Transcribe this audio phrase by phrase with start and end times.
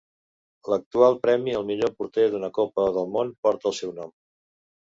[0.73, 4.13] L'actual premi al millor porter d'una copa del món porta el seu nom.